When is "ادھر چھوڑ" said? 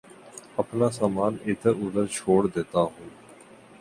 1.83-2.41